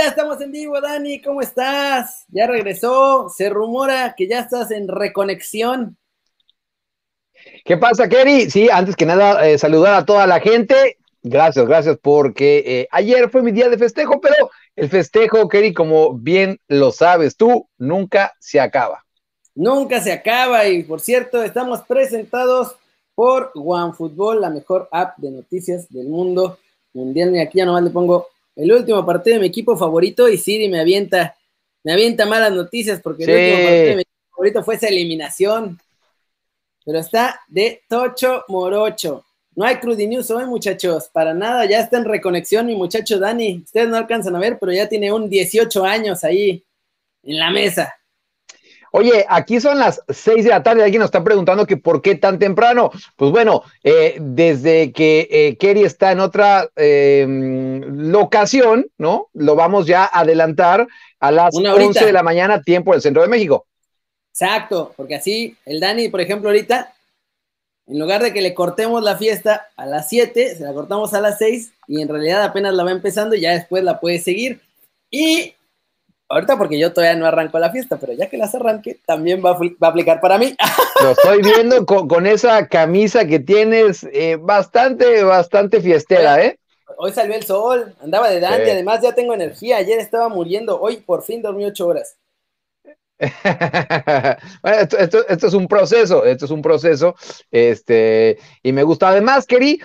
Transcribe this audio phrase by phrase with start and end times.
[0.00, 2.24] ya estamos en vivo, Dani, ¿cómo estás?
[2.28, 5.98] Ya regresó, se rumora que ya estás en reconexión.
[7.66, 8.50] ¿Qué pasa, Kerry?
[8.50, 10.96] Sí, antes que nada, eh, saludar a toda la gente.
[11.22, 16.14] Gracias, gracias, porque eh, ayer fue mi día de festejo, pero el festejo, Kerry, como
[16.14, 19.04] bien lo sabes tú, nunca se acaba.
[19.54, 22.74] Nunca se acaba y, por cierto, estamos presentados
[23.14, 26.58] por OneFootball, la mejor app de noticias del mundo
[26.94, 27.36] mundial.
[27.36, 30.68] Y aquí ya nomás le pongo el último partido de mi equipo favorito y Siri
[30.68, 31.36] me avienta,
[31.82, 35.80] me avienta malas noticias porque el último partido de mi equipo favorito fue esa eliminación.
[36.84, 39.24] Pero está de Tocho Morocho.
[39.54, 41.66] No hay Crudy News hoy, muchachos, para nada.
[41.66, 43.62] Ya está en reconexión mi muchacho Dani.
[43.64, 46.64] Ustedes no alcanzan a ver, pero ya tiene un 18 años ahí
[47.22, 47.94] en la mesa.
[48.92, 50.82] Oye, aquí son las seis de la tarde.
[50.82, 52.90] Alguien nos está preguntando que por qué tan temprano.
[53.16, 59.28] Pues bueno, eh, desde que eh, Kerry está en otra em, locación, ¿no?
[59.34, 60.88] Lo vamos ya a adelantar
[61.20, 63.66] a las 11 de la mañana, tiempo del centro de México.
[64.32, 66.94] Exacto, porque así el Dani, por ejemplo, ahorita,
[67.86, 71.20] en lugar de que le cortemos la fiesta a las 7, se la cortamos a
[71.20, 74.60] las 6 y en realidad apenas la va empezando y ya después la puede seguir.
[75.10, 75.54] Y
[76.32, 79.50] Ahorita porque yo todavía no arranco la fiesta, pero ya que las arranque, también va
[79.50, 80.54] a, aplicar para mí.
[81.02, 86.56] Lo estoy viendo con, esa camisa que tienes eh, bastante, bastante fiestera, ¿eh?
[86.98, 90.98] Hoy salió el sol, andaba de dante, además ya tengo energía, ayer estaba muriendo, hoy
[90.98, 92.16] por fin dormí ocho horas.
[94.62, 97.16] bueno, esto, es un proceso, esto es un proceso,
[97.50, 99.08] este, y me gusta.
[99.08, 99.80] Además, Keri,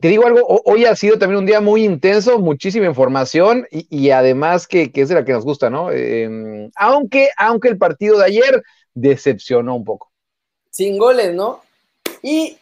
[0.00, 4.68] te digo algo, hoy ha sido también un día muy intenso, muchísima información y, además
[4.68, 5.90] que, es de la que nos gusta, ¿no?
[5.90, 8.62] Em, aunque, aunque el partido de ayer
[8.94, 10.12] decepcionó un poco.
[10.70, 11.62] Sin goles, ¿no?
[12.22, 12.56] Y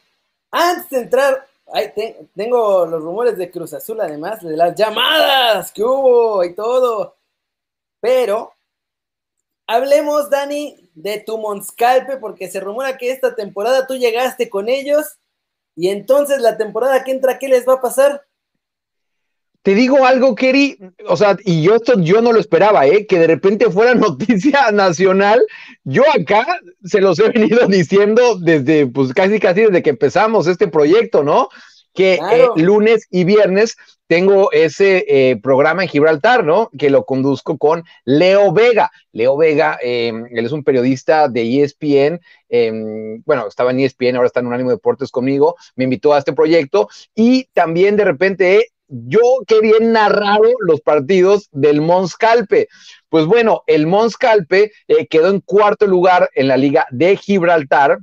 [0.51, 1.93] antes de entrar, ahí
[2.35, 7.17] tengo los rumores de Cruz Azul, además, de las llamadas que hubo y todo.
[8.01, 8.55] Pero
[9.67, 15.19] hablemos, Dani, de tu Monscalpe, porque se rumora que esta temporada tú llegaste con ellos
[15.77, 18.25] y entonces la temporada que entra, ¿qué les va a pasar?
[19.63, 20.79] Te digo algo, Kerry,
[21.09, 23.05] o sea, y yo esto yo no lo esperaba, ¿eh?
[23.05, 25.45] que de repente fuera noticia nacional.
[25.85, 26.47] Yo acá
[26.85, 31.49] se los he venido diciendo desde, pues casi casi desde que empezamos este proyecto, ¿no?
[31.97, 33.77] Que eh, lunes y viernes
[34.07, 36.71] tengo ese eh, programa en Gibraltar, ¿no?
[36.79, 38.91] Que lo conduzco con Leo Vega.
[39.13, 44.29] Leo Vega, em, él es un periodista de ESPN, em, bueno, estaba en ESPN, ahora
[44.29, 49.21] está en Unánimo Deportes conmigo, me invitó a este proyecto y también de repente yo
[49.49, 52.69] quería narrar los partidos del Monscalpe.
[53.09, 57.99] Pues bueno, el Monscalpe eh, quedó en cuarto lugar en la Liga de Gibraltar.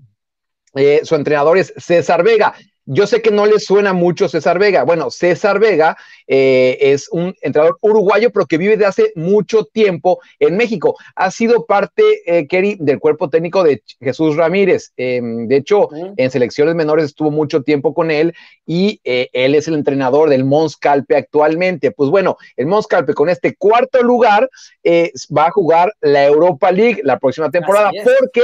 [1.04, 2.56] Su entrenador es César Vega.
[2.86, 4.84] Yo sé que no le suena mucho César Vega.
[4.84, 5.96] Bueno, César Vega
[6.28, 10.98] eh, es un entrenador uruguayo, pero que vive de hace mucho tiempo en México.
[11.16, 14.92] Ha sido parte, eh, Kerry, del cuerpo técnico de Jesús Ramírez.
[14.98, 18.34] Em, de hecho, en selecciones menores estuvo mucho tiempo con él
[18.66, 21.92] y eh, él es el entrenador del Mons Calpe actualmente.
[21.92, 24.50] Pues bueno, el Mons Calpe con este cuarto lugar
[24.86, 28.42] va a jugar la Europa League la próxima temporada porque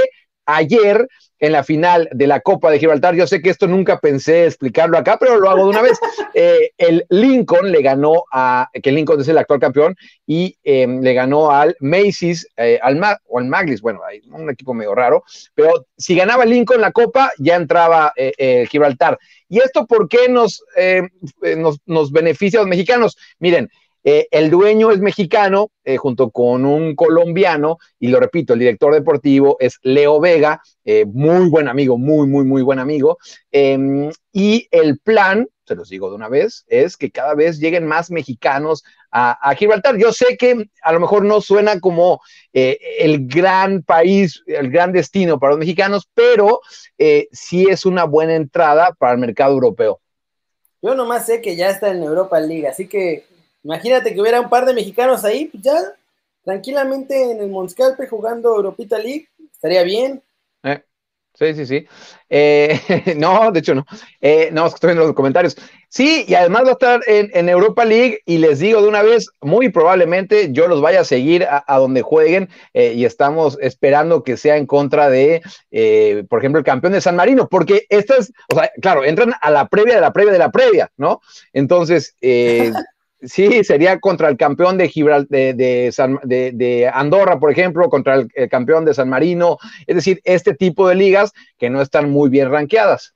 [0.55, 1.07] ayer
[1.39, 3.15] en la final de la Copa de Gibraltar.
[3.15, 5.97] Yo sé que esto nunca pensé explicarlo acá, pero lo hago de una vez.
[6.35, 9.95] Eh, el Lincoln le ganó a, que Lincoln es el actual campeón,
[10.27, 14.73] y em, le ganó al Macy's, eh, al o al Maglis, bueno, hay un equipo
[14.73, 15.23] medio raro,
[15.55, 19.17] pero si ganaba Lincoln la Copa, ya entraba eh, Gibraltar.
[19.49, 20.63] ¿Y esto por qué nos,
[21.57, 23.17] nos, nos beneficia a los mexicanos?
[23.39, 23.69] Miren,
[24.03, 28.93] eh, el dueño es mexicano, eh, junto con un colombiano, y lo repito, el director
[28.93, 33.17] deportivo es Leo Vega, eh, muy buen amigo, muy, muy, muy buen amigo.
[33.51, 37.85] Em, y el plan, se los digo de una vez, es que cada vez lleguen
[37.85, 39.97] más mexicanos a, Gibraltar.
[39.97, 42.21] Yo sé que a lo mejor no suena como
[42.53, 46.61] el gran país, el gran destino para los mexicanos, pero
[47.31, 49.99] sí es una buena entrada para el mercado europeo.
[50.81, 53.25] Yo nomás sé que ya está en Europa League, así que
[53.63, 55.75] Imagínate que hubiera un par de mexicanos ahí, pues ya
[56.43, 60.21] tranquilamente en el Monscalpe jugando Europita League, estaría bien.
[60.63, 60.81] Eh,
[61.33, 61.87] sí, sí, sí.
[62.29, 63.85] Eh, no, de hecho no.
[64.21, 65.57] Eh, no, estoy viendo los comentarios.
[65.89, 69.27] Sí, y además va a estar en, Europa League y les digo de una vez,
[69.41, 74.57] muy probablemente yo los vaya a seguir a, donde jueguen y estamos esperando que sea
[74.57, 75.41] en contra de,
[76.29, 79.67] por ejemplo, el campeón de San Marino, porque estas, o sea, claro, entran a la
[79.67, 81.21] previa de la previa de la previa, ¿no?
[81.53, 82.15] Entonces,
[83.21, 84.87] Sí, sería contra el campeón de,
[85.27, 89.57] de, de, Andorra, por ejemplo, contra el, campeón de San Marino.
[89.87, 93.13] Es decir, este tipo de ligas que no están muy bien rankeadas.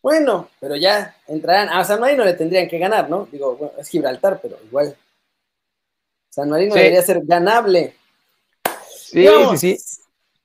[0.00, 1.68] Bueno, pero ya entrarán.
[1.68, 3.28] A San Marino le tendrían que ganar, ¿no?
[3.30, 4.96] Digo, bueno, es Gibraltar, pero igual.
[6.30, 7.94] San Marino debería ser ganable.
[8.90, 9.26] Sí,
[9.56, 9.78] sí, sí.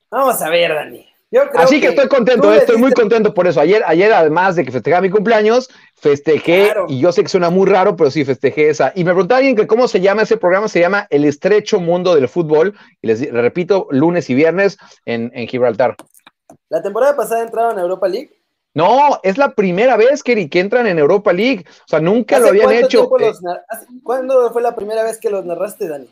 [0.10, 1.13] Vamos a ver, Dani.
[1.56, 3.60] Así que, estoy contento, eh, estoy muy contento por eso.
[3.60, 7.68] Ayer, ayer además de que festejaba mi cumpleaños, festejé, y yo sé que suena muy
[7.68, 8.92] raro, pero sí festejé esa.
[8.96, 12.14] Y me preguntaba alguien que cómo se llama ese programa, se llama El Estrecho Mundo
[12.16, 15.96] del Fútbol, y les repito, lunes y viernes en, Gibraltar.
[16.70, 18.32] ¿La temporada pasada entraron a Europa League?
[18.76, 21.66] No, es la primera vez que, que entran en Europa League.
[21.68, 23.10] O sea, nunca lo habían hecho.
[24.04, 26.10] ¿Cuándo fue la primera vez que los narraste, Dani?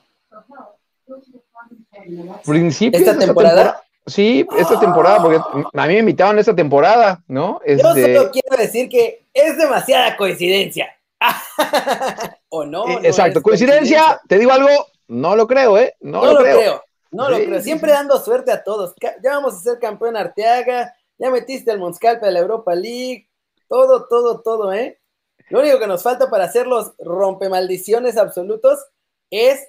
[2.46, 3.82] Principio ¿Esta temporada?
[4.06, 7.62] Sí, esta temporada, porque a mí me invitaban esta temporada, ¿no?
[7.66, 10.88] Yo este solo quiero decir que es demasiada coincidencia.
[12.50, 12.88] ¿O no?
[12.88, 14.70] Eh, exacto, coincidencia, te digo algo,
[15.08, 15.96] no lo creo, ¿eh?
[16.02, 16.84] No, lo, creo.
[17.12, 17.62] No lo creo.
[17.62, 18.96] Siempre dando suerte a todos.
[19.00, 23.30] Ya vamos a ser campeón Arteaga, ya metiste el Monscalpe de la Europa League,
[23.68, 25.00] todo, todo, todo, ¿eh?
[25.50, 28.80] Lo único que nos falta para hacer los rompemaldiciones absolutos
[29.30, 29.68] es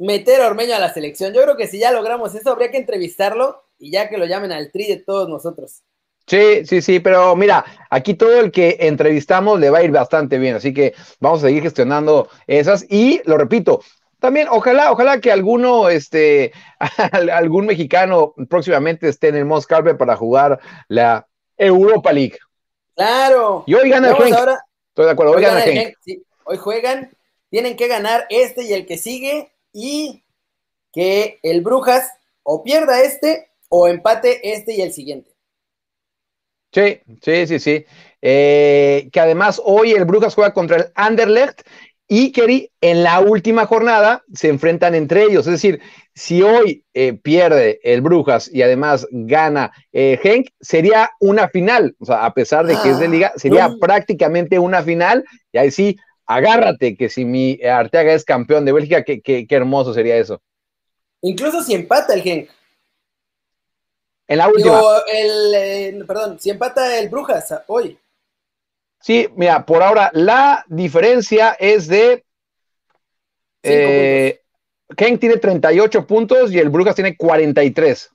[0.00, 1.32] meter a Ormeño a la selección.
[1.32, 4.50] Yo creo que si ya logramos eso, habría que entrevistarlo y ya que lo llamen
[4.50, 5.82] al tri de todos nosotros.
[6.26, 10.38] Sí, sí, sí, pero mira, aquí todo el que entrevistamos le va a ir bastante
[10.38, 13.82] bien, así que vamos a seguir gestionando esas y lo repito,
[14.20, 16.52] también ojalá, ojalá que alguno, este,
[17.32, 21.26] algún mexicano próximamente esté en el Moscarpe para jugar la
[21.56, 22.38] Europa League.
[22.94, 23.64] Claro.
[23.66, 25.94] Y hoy gana el Estoy de acuerdo, hoy, gana el
[26.44, 27.10] Hoy juegan,
[27.48, 30.24] tienen que ganar este y el que sigue y
[30.92, 32.10] que el Brujas
[32.42, 35.30] o pierda este o empate este y el siguiente.
[36.72, 37.84] Sí, sí, sí, sí.
[38.22, 41.62] Eh, que además hoy el Brujas juega contra el Anderlecht
[42.12, 45.46] y Kerry en la última jornada se enfrentan entre ellos.
[45.46, 45.80] Es decir,
[46.12, 51.94] si hoy eh, pierde el Brujas y además gana eh, Henk, sería una final.
[52.00, 55.24] O sea, a pesar de que es de ah, liga, sería prácticamente una final.
[55.52, 55.96] Y ahí sí,
[56.30, 60.40] agárrate que si mi Arteaga es campeón de Bélgica, qué, hermoso sería eso.
[61.22, 62.48] Incluso si empata el Genk.
[64.28, 64.80] En la última.
[65.12, 67.98] el, eh, perdón, si empata el Brujas hoy.
[69.00, 72.24] Sí, mira, por ahora la diferencia es de.
[73.64, 74.40] Eh,
[74.96, 78.10] Genk tiene 38 puntos y el Brujas tiene 43.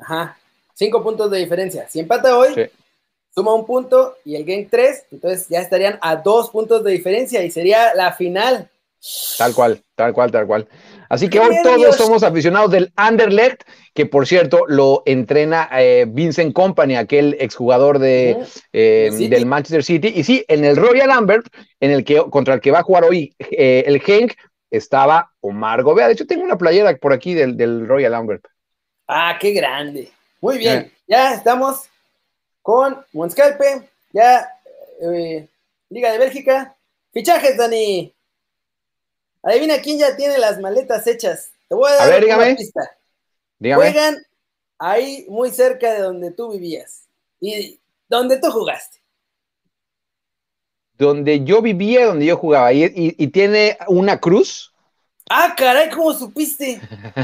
[0.00, 0.38] Ajá,
[0.72, 1.88] 5 puntos de diferencia.
[1.90, 2.70] Si empata hoy,
[3.34, 7.42] suma un punto y el game 3, entonces ya estarían a dos puntos de diferencia
[7.42, 8.70] y sería la final.
[9.36, 10.68] Tal cual, tal cual, tal cual.
[11.10, 16.54] Así que hoy todos somos aficionados del Anderlecht, que por cierto lo entrena eh, Vincent
[16.54, 18.38] Company, aquel exjugador de,
[18.72, 20.12] eh, del Manchester City.
[20.14, 21.46] Y sí, en el Royal Lambert,
[21.80, 24.32] en el que, contra el que va a jugar hoy eh, el Genk,
[24.70, 26.06] estaba Omar Gobea.
[26.06, 28.46] De hecho, tengo una playera por aquí del, del Royal Lambert.
[29.06, 30.10] Ah, qué grande.
[30.40, 31.88] Muy bien, ya estamos
[32.64, 34.48] con Monscalpe, ya
[34.98, 35.46] eh,
[35.90, 36.74] Liga de Bélgica.
[37.12, 38.12] Fichajes, Dani.
[39.42, 41.50] Adivina quién ya tiene las maletas hechas.
[41.68, 42.80] Te voy a dar una pista.
[43.60, 44.16] Juegan
[44.78, 47.02] ahí muy cerca de donde tú vivías
[47.38, 47.78] y
[48.08, 48.98] donde tú jugaste.
[50.94, 52.72] Donde yo vivía, donde yo jugaba.
[52.72, 54.73] y tiene una cruz?
[55.30, 56.80] Ah, caray, ¿cómo supiste?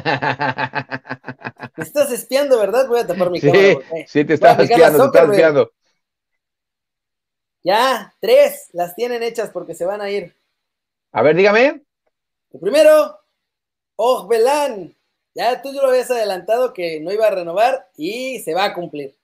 [1.77, 2.89] Me estás espiando, ¿verdad?
[2.89, 3.81] Voy a tapar mi cámara.
[4.07, 5.71] Sí, te estás espiando, te estás espiando.
[7.63, 10.35] Ya, tres las tienen hechas porque se van a ir.
[11.13, 11.83] A ver, dígame.
[12.53, 13.19] El primero,
[13.97, 14.97] Ojbelán.
[15.35, 18.75] Ya tú ya lo habías adelantado que no iba a renovar y se va a
[18.75, 19.17] cumplir.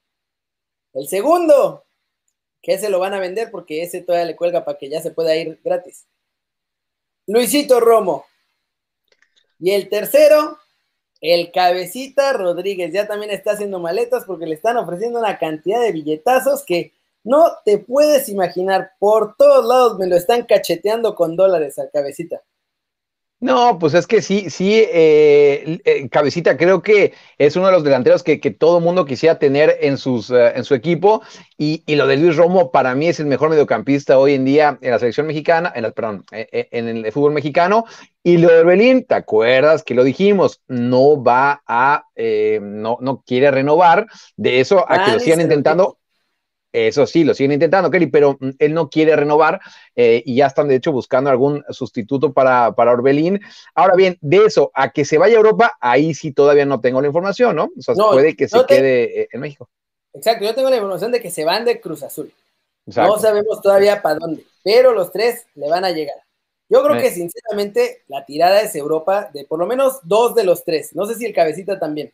[0.92, 1.84] El segundo,
[2.62, 5.10] que se lo van a vender porque ese todavía le cuelga para que ya se
[5.10, 6.06] pueda ir gratis.
[7.26, 8.24] Luisito Romo.
[9.58, 10.58] Y el tercero,
[11.20, 15.92] el cabecita Rodríguez, ya también está haciendo maletas porque le están ofreciendo una cantidad de
[15.92, 16.92] billetazos que
[17.24, 18.92] no te puedes imaginar.
[18.98, 22.42] Por todos lados me lo están cacheteando con dólares al cabecita.
[23.38, 27.84] No, pues es que sí, sí, eh, eh, Cabecita creo que es uno de los
[27.84, 31.20] delanteros que, que todo mundo quisiera tener en, sus, eh, en su equipo
[31.58, 34.78] y, y, lo de Luis Romo para mí es el mejor mediocampista hoy en día
[34.80, 37.84] en la selección mexicana, en perdón, en el fútbol mexicano
[38.22, 40.62] y lo de Orbelín, ¿te acuerdas que lo dijimos?
[40.66, 42.06] No va a,
[42.62, 45.98] no, no quiere renovar, de eso a que lo sigan intentando
[46.72, 49.60] eso sí, lo siguen intentando, Kelly, pero mm, él no quiere renovar
[49.94, 53.40] eh, y ya están de hecho buscando algún sustituto para, para Orbelín.
[53.74, 57.00] Ahora bien, de eso a que se vaya a Europa, ahí sí todavía no tengo
[57.00, 57.70] la información, ¿no?
[57.76, 59.68] O sea, puede que se quede eh, en México.
[60.12, 62.32] Exacto, yo tengo la información de que se van de Cruz Azul.
[62.86, 66.16] No sabemos todavía para dónde, pero los tres le van a llegar.
[66.68, 70.64] Yo creo que sinceramente la tirada es Europa de por lo menos dos de los
[70.64, 70.94] tres.
[70.94, 72.12] No sé si el cabecita también.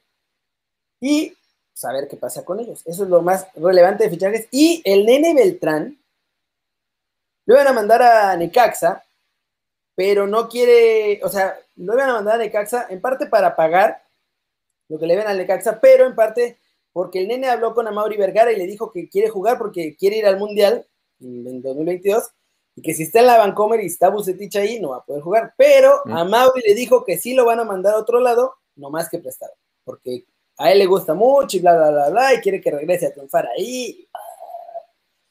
[1.01, 1.35] Y
[1.73, 2.83] saber qué pasa con ellos.
[2.87, 4.49] Eso es lo más relevante de fichajes.
[4.51, 5.99] Y el nene Beltrán
[7.47, 9.03] lo iban a mandar a Necaxa
[9.95, 14.03] pero no quiere, o sea, lo iban a mandar a Necaxa en parte para pagar
[14.89, 16.59] lo que le ven al Necaxa, pero en parte
[16.93, 20.19] porque el nene habló con Amaury Vergara y le dijo que quiere jugar porque quiere
[20.19, 20.87] ir al Mundial
[21.21, 22.31] en 2022
[22.77, 25.23] y que si está en la Vancomer y está Bucetich ahí, no va a poder
[25.23, 25.55] jugar.
[25.57, 28.91] Pero a Mauri le dijo que sí lo van a mandar a otro lado, no
[28.91, 29.53] más que prestado,
[29.85, 30.25] porque
[30.59, 33.13] a él le gusta mucho y bla, bla, bla, bla, y quiere que regrese a
[33.13, 34.09] triunfar ahí.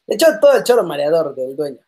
[0.07, 1.79] De hecho, todo el choro mareador del dueño.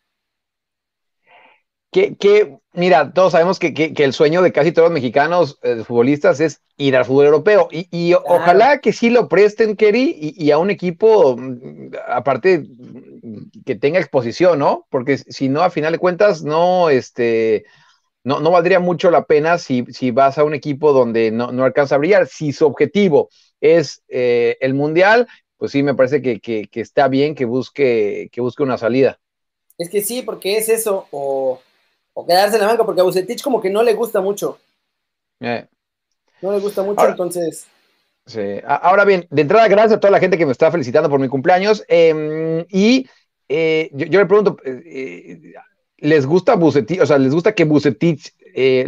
[1.92, 6.64] Que, mira, todos sabemos que, el sueño de casi todos los mexicanos eh, futbolistas es
[6.76, 7.68] ir al fútbol europeo.
[7.72, 12.66] Y, ojalá que sí lo presten, Kerry, y, a un equipo, mm, aparte,
[13.66, 14.88] que tenga exposición, ¿no?
[14.90, 17.66] Porque si no, a final de cuentas, no, este,
[18.24, 21.64] no, no valdría mucho la pena si, si vas a un equipo donde no, no
[21.64, 22.28] alcanza a brillar.
[22.28, 23.30] Si su objetivo
[23.62, 25.28] es eh, el mundial,
[25.58, 29.20] pues sí, me parece que, que, está bien que busque, que busque una salida.
[29.78, 31.60] Es que sí, porque es eso, o
[32.14, 34.60] o quedarse en la banca, porque a Bucetich como que no le gusta mucho.
[35.40, 35.66] Eh.
[36.42, 37.68] No le gusta mucho, entonces.
[38.26, 38.60] Sí.
[38.66, 41.28] Ahora bien, de entrada, gracias a toda la gente que me está felicitando por mi
[41.28, 41.84] cumpleaños.
[41.88, 43.10] Em, y
[43.50, 45.54] eh, yo, le pregunto, eh,
[46.04, 47.02] ¿les gusta Bucetich?
[47.02, 48.34] O sea, ¿les gusta que Bucetich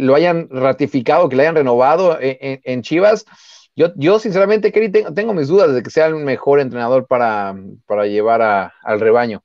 [0.00, 3.26] lo hayan ratificado, que lo hayan renovado en, Chivas?
[3.74, 7.54] Yo, yo sinceramente, Kerry, tengo, mis dudas de que sea el mejor entrenador para,
[7.86, 9.42] para llevar al rebaño.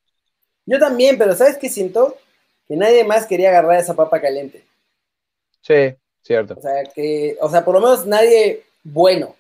[0.66, 2.16] Yo también, pero ¿sabes qué siento?
[2.72, 4.64] que nadie más quería agarrar esa papa caliente.
[5.60, 6.54] Sí, cierto.
[6.58, 9.36] O sea, que, o sea, por lo menos nadie bueno.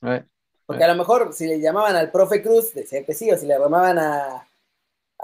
[0.00, 0.24] Eh,
[0.64, 3.44] Porque a lo mejor si le llamaban al profe Cruz, decían que sí, o si
[3.44, 4.46] le llamaban a,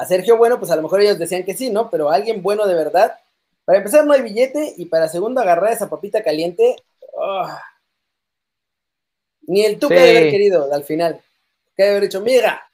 [0.06, 1.90] Sergio Bueno, pues a lo mejor ellos decían que sí, ¿no?
[1.90, 3.18] Pero alguien bueno de verdad.
[3.64, 6.76] Para empezar, no hay billete, y para segundo, agarrar esa papita caliente.
[7.20, 7.62] ¡ah!
[9.42, 11.20] Ni el Tuca de haber querido al final.
[11.76, 12.68] Que haber dicho, mira,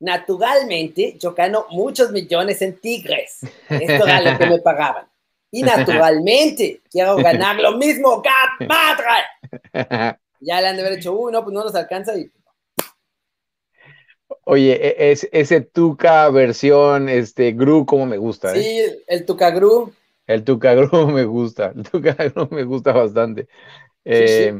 [0.00, 3.40] Naturalmente, yo gano muchos millones en Tigres.
[3.68, 5.06] Esto era lo que me pagaban.
[5.50, 10.18] Y naturalmente, quiero ganar lo mismo, ¡Gat madre!
[10.40, 12.30] Ya le han de haber hecho, uy, no, pues no nos alcanza y.
[14.50, 18.56] Oye, e, es, ese Tuca versión este, Gru, como me gusta.
[18.56, 18.62] ¿eh?
[18.62, 19.92] Sí, el Tuca Gru.
[20.26, 21.74] El Tuca Gru me gusta.
[21.76, 23.46] El Tuca Gru me gusta bastante.
[24.06, 24.58] Eh,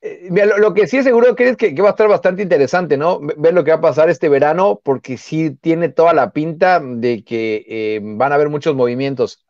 [0.00, 0.28] eh,
[0.58, 3.18] lo, que sí es seguro que es que, va a estar bastante interesante, ¿no?
[3.18, 7.24] Ver lo que va a pasar este verano, porque sí tiene toda la pinta de
[7.24, 9.44] que eh, van a haber muchos movimientos.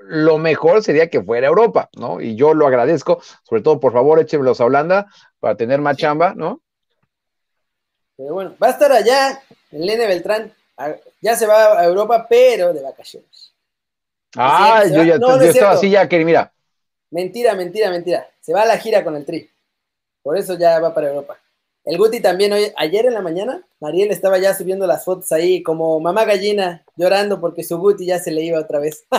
[0.00, 2.20] Lo mejor sería que fuera Europa, ¿no?
[2.20, 5.06] Y yo lo agradezco, sobre todo, por favor, échenmelos a Holanda
[5.38, 6.60] para tener más chamba, ¿no?
[8.20, 10.52] Pero bueno, va a estar allá, el Lene Beltrán,
[11.22, 13.54] ya se va a Europa, pero de vacaciones.
[14.36, 16.52] Ah, yo ya estaba así ya, que mira.
[17.10, 18.28] Mentira, mentira, mentira.
[18.42, 19.48] Se va a la gira con el Tri.
[20.22, 21.38] Por eso ya va para Europa.
[21.82, 25.62] El Guti también, hoy, ayer en la mañana, Mariel estaba ya subiendo las fotos ahí
[25.62, 29.06] como mamá gallina llorando porque su Guti ya se le iba otra vez.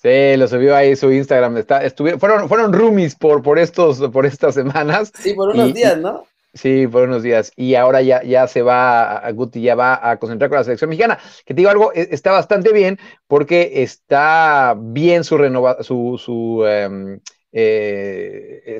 [0.00, 1.58] Sí, lo subió ahí su Instagram.
[1.58, 1.80] Está,
[2.18, 5.12] fueron, fueron roomies por, por, estos, por estas semanas.
[5.16, 6.26] Sí, por unos días, ¿no?
[6.54, 7.50] Sí, unos días.
[7.56, 10.90] Y ahora ya, ya se va, a Guti ya va a concentrar con la selección
[10.90, 11.18] mexicana.
[11.46, 16.64] Que te digo algo, e, está bastante bien porque está bien su renovación, su, su
[16.66, 17.20] em,
[17.52, 18.78] eh,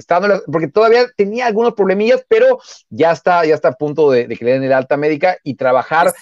[0.50, 4.52] porque todavía tenía algunos problemillas, pero ya está, ya está a punto de, que le
[4.52, 6.12] den el alta médica y trabajar.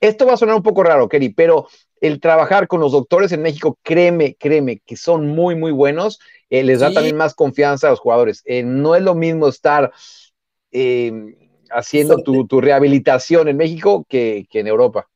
[0.00, 0.26] Esto.
[0.26, 1.68] va a sonar un poco raro, Kerry, pero
[2.00, 6.18] el trabajar con los doctores en México, créeme, créeme, que son muy, muy buenos,
[6.48, 8.42] eh, les da también más confianza a los jugadores.
[8.46, 9.92] Eh, no es lo mismo estar
[11.70, 15.08] haciendo tu, tu, rehabilitación en México que, que en Europa.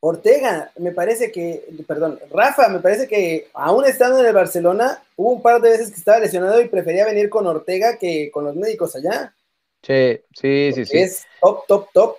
[0.00, 5.32] Ortega, me parece que, perdón, Rafa, me parece que aún estando en el Barcelona, hubo
[5.32, 8.54] un par de veces que estaba lesionado y prefería venir con Ortega que con los
[8.54, 9.34] médicos allá.
[9.82, 10.98] Sí, sí, sí, sí.
[10.98, 12.16] Es top, top, top.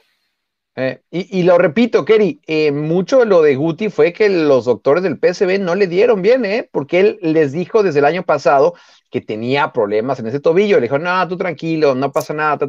[0.79, 5.17] Eh, y, lo repito, Kerry, eh, mucho lo de Guti fue que los doctores del
[5.17, 6.69] PSB no le dieron bien, ¿eh?
[6.72, 8.75] Porque él les dijo desde el año pasado
[9.10, 10.75] que tenía problemas en ese tobillo.
[10.75, 12.60] Le dijo, no, tú tranquilo, no pasa nada.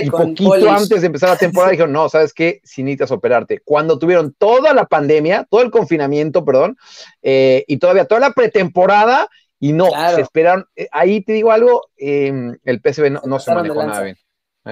[0.00, 2.60] y poquito antes de empezar la temporada dijo, no, ¿sabes qué?
[2.62, 3.60] Si necesitas operarte.
[3.64, 6.76] Cuando tuvieron toda la pandemia, todo el confinamiento, perdón,
[7.22, 10.64] eh, y todavía toda la pretemporada, y no, se esperaron.
[10.76, 14.16] Eh, ahí te digo algo, el PSV no, no se manejó nada bien.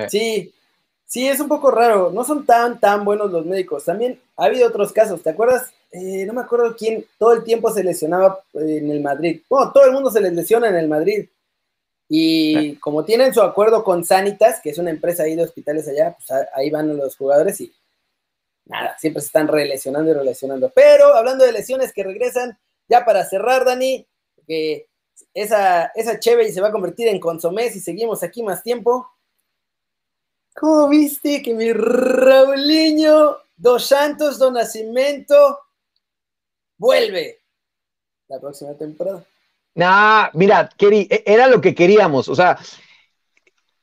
[0.08, 0.54] Sí,
[1.16, 2.10] sí, es un poco raro.
[2.10, 3.86] No son tan, tan buenos los médicos.
[3.86, 5.22] También ha habido otros casos.
[5.22, 9.40] ¿Te acuerdas eh, no me acuerdo quién, todo el tiempo se lesionaba en el Madrid.
[9.48, 11.26] Bueno, todo el mundo se les lesiona en el Madrid.
[12.06, 16.14] Y como tienen su acuerdo con Sanitas, que es una empresa ahí de hospitales allá,
[16.14, 17.72] pues ahí van los jugadores y
[18.66, 20.70] nada, siempre se están relesionando y relesionando.
[20.74, 22.58] Pero hablando de lesiones que regresan,
[22.88, 24.06] ya para cerrar, Dani,
[24.46, 24.86] que
[25.32, 29.08] esa, esa Chevy se va a convertir en consomé si seguimos aquí más tiempo.
[30.58, 35.58] ¿Cómo viste que mi Raulinho, Dos Santos, Don Nacimiento,
[36.78, 37.40] vuelve.
[38.28, 39.24] la próxima temporada.
[39.74, 42.28] Nah, mira, e, era lo que queríamos.
[42.28, 42.58] O sea,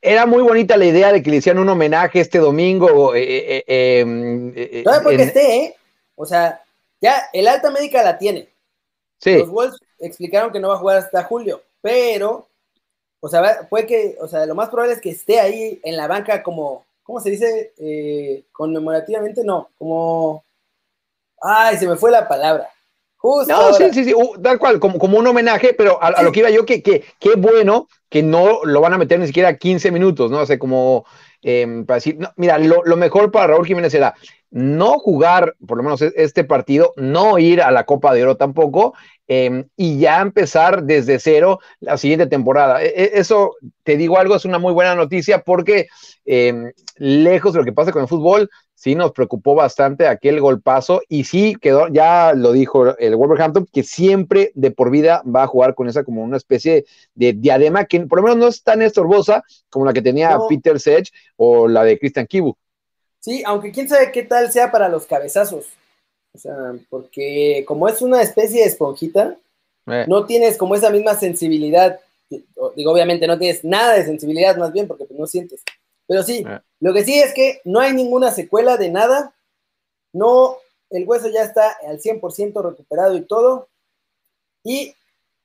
[0.01, 3.13] era muy bonita la idea de que le hicieran un homenaje este domingo.
[3.15, 4.53] Eh, eh, em,
[5.03, 5.75] porque esté, ¿eh?
[6.15, 6.61] O sea,
[6.99, 8.49] ya el alta médica la tiene.
[9.19, 9.37] Sí.
[9.37, 12.49] Los Wolves explicaron que no va a jugar hasta julio, pero,
[13.25, 16.07] o sea, puede que, o sea, lo más probable es que esté ahí en la
[16.07, 17.71] banca como, ¿cómo se dice?
[17.77, 20.43] Eh, conmemorativamente, no, como,
[21.41, 22.69] ay, se me fue la palabra.
[23.15, 24.13] Justo no, sí, sí, sí,
[24.43, 27.35] tal cual, como, como un homenaje, pero a, lo que iba yo, que qué que
[27.35, 30.39] bueno que no lo van a meter ni siquiera 15 minutos, ¿no?
[30.39, 31.05] O sea, como
[31.43, 34.15] em, para decir, no, mira, lo, lo, mejor para Raúl Jiménez era
[34.50, 38.38] no jugar, por lo menos e, este partido, no ir a la Copa de Oro
[38.38, 38.93] tampoco,
[39.27, 42.83] em, y ya empezar desde cero la siguiente temporada.
[42.83, 45.88] E, e, eso, te digo algo, es una muy buena noticia porque
[46.25, 48.50] em, lejos de lo que pasa con el fútbol,
[48.83, 53.81] sí nos preocupó bastante aquel golpazo y sí quedó, ya lo dijo el Wolverhampton, que
[53.81, 56.83] siempre de por vida va a jugar con esa como una especie
[57.15, 60.81] de diadema que por lo menos no es tan estorbosa como la que tenía Peter
[60.81, 62.55] Sedge o la de Christian Kibu.
[63.19, 65.67] Sí, aunque quién sabe qué tal sea para los cabezazos.
[66.33, 66.55] O sea,
[66.89, 69.37] porque como es una especie de esponjita,
[69.87, 70.05] eh.
[70.07, 71.99] no tienes como esa misma sensibilidad.
[72.29, 75.61] Digo, obviamente no tienes nada de sensibilidad más bien porque no sientes.
[76.07, 76.59] Pero sí, eh.
[76.79, 79.33] lo que sí es que no hay ninguna secuela de nada.
[80.11, 80.57] No,
[80.89, 83.69] el hueso ya está al 100% recuperado y todo.
[84.63, 84.95] Y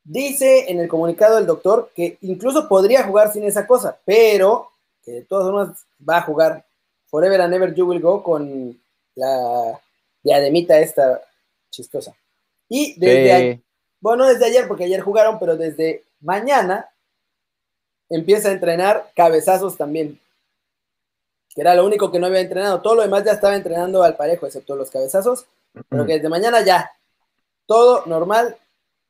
[0.05, 4.71] dice en el comunicado el doctor que incluso podría jugar sin esa cosa, pero
[5.11, 6.65] de todas formas va a jugar
[7.07, 8.79] Forever and Ever You Will Go con
[9.15, 9.81] la
[10.23, 11.23] diademita esta
[11.71, 12.15] chistosa.
[12.69, 13.63] Y desde,
[14.01, 16.89] bueno, desde ayer, porque ayer jugaron, pero desde mañana
[18.11, 20.21] empieza a entrenar cabezazos también.
[21.55, 22.81] Que era lo único que no había entrenado.
[22.83, 25.47] Todo lo demás ya estaba entrenando al parejo, excepto los cabezazos.
[25.89, 26.91] Pero que desde mañana ya.
[27.67, 28.57] Todo normal.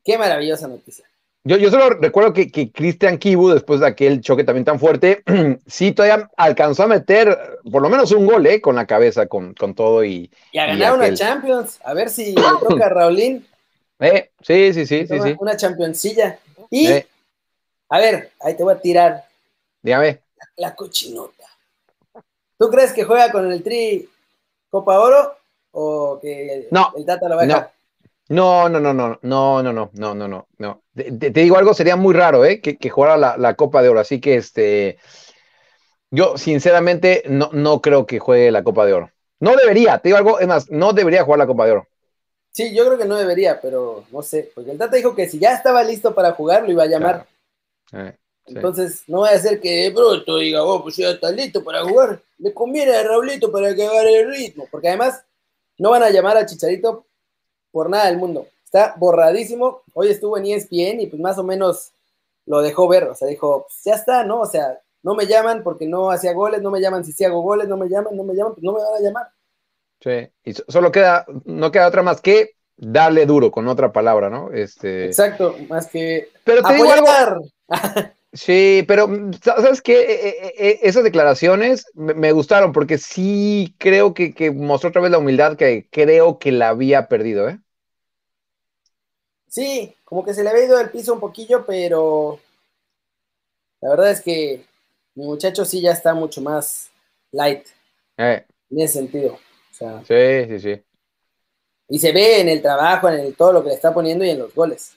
[0.04, 1.08] Qué maravillosa noticia.
[1.48, 5.22] Yo, yo solo recuerdo que, que Christian Kibu, después de aquel choque también tan fuerte,
[5.66, 8.61] sí todavía alcanzó a meter por lo menos un gol, ¿eh?
[8.61, 10.30] Con la cabeza, con, con todo y.
[10.52, 11.80] Y a ganar una Champions.
[11.82, 13.46] A ver si le toca a Raulín.
[14.00, 15.34] Eh, sí, sí, sí, sí, sí.
[15.40, 16.38] Una championcilla.
[16.70, 17.08] Y, eh.
[17.88, 19.24] a ver, ahí te voy a tirar.
[19.82, 20.20] Dígame.
[20.56, 21.42] La, cochinota.
[22.56, 24.08] ¿Tú crees que juega con el Tri
[24.70, 25.37] Copa Oro
[25.72, 27.72] o que no, el Tata lo va a dejar?
[28.28, 30.82] No, no, no, no, no, no, no, no, no, no, no.
[31.18, 32.61] Te, digo algo, sería muy raro, ¿eh?
[32.61, 34.00] Que, que jugara la, Copa de Oro.
[34.00, 34.98] Así que, este,
[36.11, 39.11] yo sinceramente no, no creo que juegue la Copa de Oro.
[39.40, 41.88] No debería, te digo algo, es más, no debería jugar la Copa de Oro.
[42.50, 45.38] Sí, yo creo que no debería, pero no sé, porque el Tata dijo que si
[45.38, 47.26] ya estaba listo para jugar, lo iba a llamar.
[47.92, 51.84] Eh, Entonces, no va a ser que bruto diga, oh, pues ya está listo para
[51.84, 52.20] jugar.
[52.38, 55.22] Le conviene a Raulito para que agarre el ritmo, porque además
[55.78, 57.06] no van a llamar a Chicharito
[57.70, 58.48] por nada del mundo.
[58.68, 59.81] Está borradísimo.
[59.94, 61.94] Hoy estuvo en ESPN y pues más o menos
[62.44, 63.04] lo dejó ver.
[63.04, 64.42] O sea, dijo, pues ya está, ¿no?
[64.42, 67.40] O sea, no me llaman porque no hacía goles, no me llaman si sí hago
[67.40, 69.28] goles, no me llaman, no me llaman, pues no me van a llamar.
[70.00, 74.52] Sí, y solo queda, no queda otra más que darle duro, con otra palabra, ¿no?
[74.52, 75.07] Este...
[75.07, 77.40] Exacto, más que pero te digo algo,
[78.35, 79.09] Sí, pero
[79.42, 79.98] ¿sabes qué?
[79.98, 85.11] E, e, e, esas declaraciones me, gustaron porque sí creo que, que, mostró otra vez
[85.11, 87.59] la humildad que creo que la había perdido, ¿eh?
[89.48, 92.38] Sí, como que se le había ido el piso un poquillo, pero
[93.80, 94.64] la verdad es que
[95.14, 96.90] mi muchacho sí ya está mucho más
[97.32, 97.66] light.
[98.16, 98.44] Eh.
[98.70, 99.38] En ese sentido.
[99.70, 100.82] sí, sí, sí.
[101.90, 104.30] Y se ve en el trabajo, en el, todo lo que le está poniendo y
[104.30, 104.94] en los goles.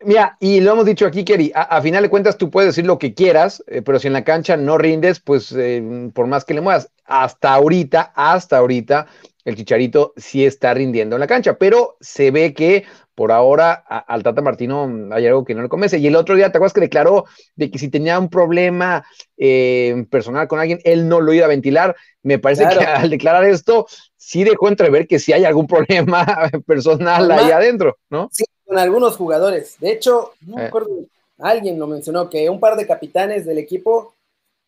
[0.00, 2.98] Mira, y lo hemos dicho aquí, Kerry, a, final de cuentas tú puedes decir lo
[2.98, 6.54] que quieras, eh, pero si en la cancha no rindes, pues eh, por más que
[6.54, 9.06] le muevas, hasta ahorita, hasta ahorita,
[9.44, 14.22] el Chicharito sí está rindiendo en la cancha, pero se ve que por ahora al
[14.22, 15.98] Tata Martino hay algo que no le convence.
[15.98, 17.24] Y el otro día, ¿te acuerdas que declaró
[17.54, 19.04] de que si tenía un problema
[19.36, 21.94] eh, personal con alguien, él no lo iba a ventilar?
[22.22, 27.30] Me parece que al declarar esto, sí dejó entrever que sí hay algún problema personal
[27.30, 28.28] ahí adentro, ¿no?
[28.32, 29.76] Sí, con algunos jugadores.
[29.78, 30.66] De hecho, no me eh.
[30.66, 30.90] acuerdo,
[31.38, 34.14] alguien lo mencionó, que un par de capitanes del equipo,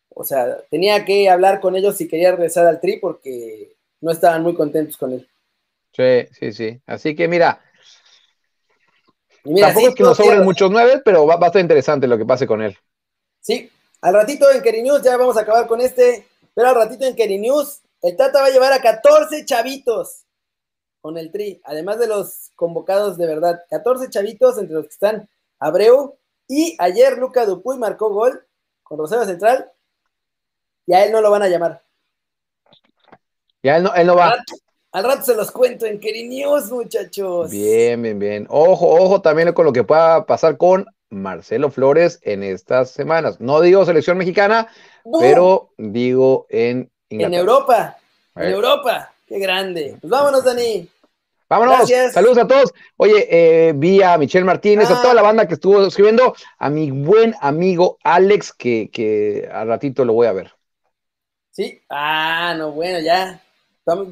[0.09, 4.43] o sea, tenía que hablar con ellos si quería regresar al tri porque no estaban
[4.43, 5.27] muy contentos con él.
[5.91, 6.81] Sí, sí, sí.
[6.85, 7.59] Así que mira,
[9.55, 12.47] tampoco es que nos sobren muchos nueve, pero va, a estar interesante lo que pase
[12.47, 12.77] con él.
[13.41, 13.69] Sí,
[14.01, 17.15] al ratito en Keri News ya vamos a acabar con este, pero al ratito en
[17.15, 20.23] Keri News el Tata va a llevar a 14 chavitos
[21.01, 23.63] con el Tri, además de los convocados de verdad.
[23.69, 25.29] 14 chavitos entre los que están
[25.59, 28.45] Abreu y ayer Luca Dupuy marcó gol
[28.83, 29.71] con Rosario Central
[30.85, 31.83] y a él no lo van a llamar.
[33.63, 34.35] Ya él no, él no va.
[34.91, 37.51] Al rato se los cuento en News, muchachos.
[37.51, 38.47] Bien, bien, bien.
[38.49, 43.39] Ojo, ojo también con lo que pueda pasar con Marcelo Flores en estas semanas.
[43.39, 44.67] No digo selección mexicana,
[45.19, 47.97] pero digo en En Europa.
[48.35, 49.13] En Europa.
[49.25, 49.97] Qué grande.
[49.99, 50.89] Pues vámonos, Dani.
[51.49, 51.89] Vámonos.
[52.11, 52.73] Saludos a todos.
[52.97, 55.25] Oye, eh, vi a Michelle Martínez, a toda la ah.
[55.25, 60.27] banda que estuvo escribiendo, a mi buen amigo Alex, que, que al ratito lo voy
[60.27, 60.53] a ver.
[61.51, 61.81] Sí.
[61.89, 63.41] Ah, no, bueno, ya.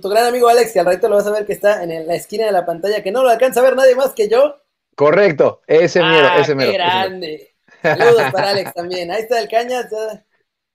[0.01, 2.15] Tu, gran amigo Alex, que al ratito lo vas a ver que está en la
[2.15, 4.55] esquina de la pantalla, que no lo alcanza a ver nadie más que yo.
[4.95, 6.71] Correcto, ese mero, ah, ese mero.
[6.71, 7.55] Qué grande.
[7.81, 9.11] Saludos para Alex también.
[9.11, 9.91] Ahí está el Cañas,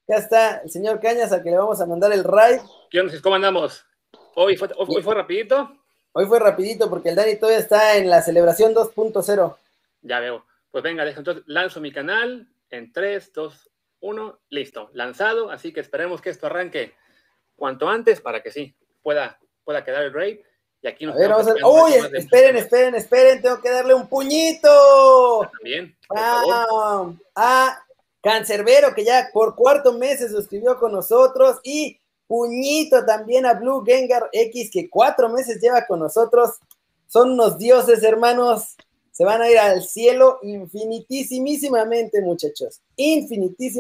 [0.06, 2.60] ya, está el señor Cañas al que le vamos a mandar el raid.
[2.90, 3.14] ¿Qué onda?
[3.22, 3.86] ¿Cómo andamos?
[4.34, 5.72] Hoy fue, hoy fue rapidito.
[6.12, 9.56] Hoy fue rapidito porque el Dani todavía está en la celebración 2.0.
[10.02, 10.44] Ya veo.
[10.70, 16.20] Pues venga, entonces lanzo mi canal en 3, 2, 1, listo, lanzado, así que esperemos
[16.20, 16.94] que esto arranque
[17.56, 20.38] cuanto antes para que sí, pueda, pueda quedar el raid.
[20.82, 21.66] Y aquí nos a ver, vamos a...
[21.68, 21.92] ¡Uy!
[22.14, 25.40] Esperen, esperen, esperen, tengo que darle un puñito.
[25.52, 25.94] También.
[26.14, 27.84] Ah, a
[28.22, 31.58] Cancerbero, que ya por cuarto mes se suscribió con nosotros.
[31.64, 36.58] Y puñito también a Blue Gengar X, que cuatro meses lleva con nosotros.
[37.06, 38.76] Son unos dioses, hermanos.
[39.10, 42.80] Se van a ir al cielo infinitísimamente, muchachos.
[42.96, 43.68] Infinitísimamente.